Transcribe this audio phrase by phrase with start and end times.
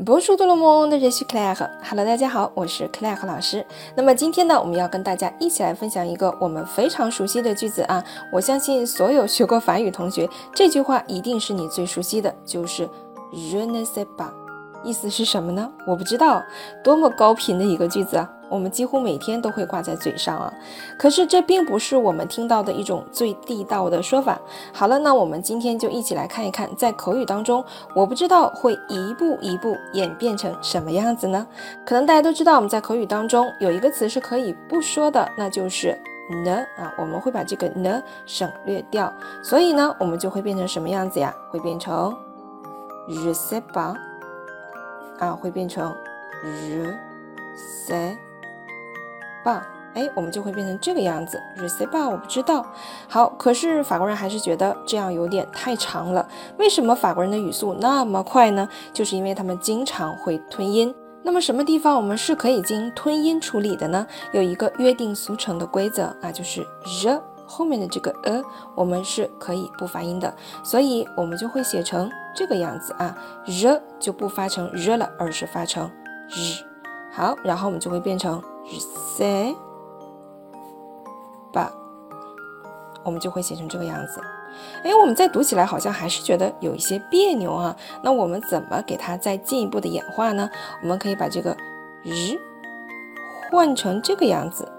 [0.00, 1.70] Bonjour tout le monde, je suis Claire.
[1.88, 3.64] Hello，大家好，我是 Claire 老师。
[3.94, 8.02] 那么今天呢，我们要跟大家一起来分享一个我们非常熟悉的句子啊。
[8.32, 12.88] 我相信所有学过法语同学，这句话一定是你最熟悉的，就是
[13.32, 14.32] Je ne sais pas。
[14.82, 15.70] 意思是什么呢？
[15.86, 16.42] 我不知道，
[16.82, 18.28] 多么高频的一个句子啊！
[18.48, 20.52] 我们几乎每天都会挂在嘴上啊。
[20.98, 24.40] 可是这并不是我们听到的一种最地道的说法。
[24.72, 31.46] 好了，那我们今天就一起来看一看，在口语当中，我不知道会一步一步演变成什么样子呢？
[31.84, 35.98] 可能大家都知道，我们在口语当中有一个词是可以不说的，那就是
[36.44, 41.34] 呢啊，我们会把这个呢省略掉，所以呢，我们就会变成什么样子呀？
[41.50, 42.16] 会变成
[43.08, 43.96] resep。
[45.20, 45.94] 啊，会变成
[46.44, 48.16] resep
[49.44, 52.66] 吧哎，我们就会变成这个样子 receba，我不知道。
[53.08, 56.28] 好，可是法国人还是觉得这样有点太长了。
[56.58, 58.68] 为什么法国人的语速那么快呢？
[58.92, 60.92] 就是因为他们经常会吞音。
[61.22, 64.04] 那么什么地方我们是可以进行吞音处理的呢？
[64.32, 68.42] 有一个约定俗成的规则啊，就是 the 后面的这个 a
[68.74, 72.10] 我们是可以不发音的，所以我们就会写成。
[72.36, 73.16] 这个样子啊
[73.46, 76.66] ，r 就不发成 r 了，而是发成 r。
[77.12, 78.42] 好，然后我们就会变成
[79.16, 79.54] say
[81.52, 81.72] 吧，
[83.04, 84.20] 我们就会写成这个样子。
[84.84, 87.74] 哎，我们再读起来好像还是觉得有一些别扭啊。
[88.02, 90.48] 那我们怎么给它再进一步的演化呢？
[90.82, 91.56] 我们可以把这个
[92.02, 92.38] 日
[93.50, 94.70] 换成这个样子，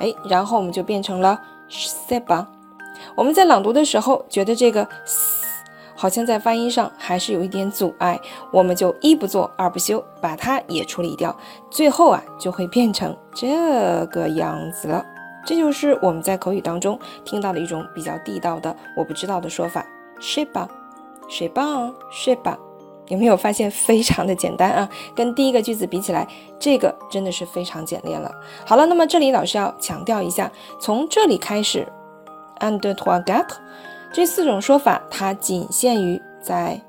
[0.00, 2.48] 哎，然后我们就变成了 say 吧。
[3.14, 4.86] 我们在朗读的时候觉得这个。
[6.00, 8.16] 好像在发音上还是有一点阻碍，
[8.52, 11.36] 我们就一不做二不休，把它也处理掉，
[11.68, 15.04] 最后啊就会变成这个样子了。
[15.44, 19.84] 这就是我们在口语当中听到的一种比较地道的我不知道的说法，
[20.20, 20.68] 睡吧，
[21.28, 22.56] 睡吧，睡吧。
[23.08, 24.88] 有没有发现非常的简单啊？
[25.16, 26.28] 跟第一个句子比起来，
[26.60, 28.30] 这个真的是非常简练了。
[28.64, 31.84] 好了，那么这里老师要强调一下，从这里开始
[32.60, 32.88] ，and to
[33.22, 33.46] gap。
[34.18, 36.80] 这四种说法，它仅限于在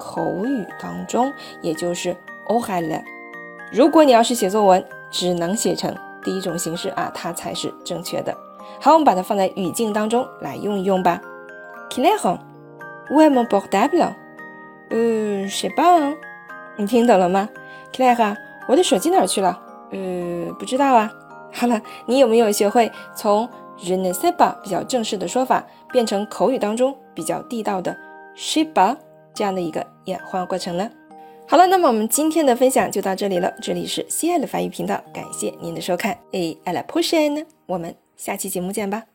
[0.00, 2.10] 口语当中，也就是
[2.48, 3.00] o h a l。
[3.70, 8.36] 如果你要是写作文，只能写成第一种形式啊，它才是正确的。
[8.80, 11.22] 好，我们把它放在语境当中来用一用吧。
[11.88, 14.12] Claire，où est mon portable？
[14.90, 16.12] 呃，谁棒？
[16.74, 17.48] 你听懂了吗
[17.92, 19.56] ？Claire，我的手机哪去了？
[19.92, 21.08] 呃，不知道啊。
[21.52, 23.48] 好了，你有没有学会从
[23.82, 27.92] ？Je ne sais pas 比较正式的说法，变成口语当中比较地道的
[28.36, 28.96] s h i p a
[29.34, 30.90] 这样的一个演化过程呢？
[31.48, 33.52] 好了，那么我们今天的分享就到这里了。
[33.60, 36.12] 这里是西爱的法语频道，感谢您的收看。
[36.32, 39.11] 哎，I like pushing，我们下期节目见吧。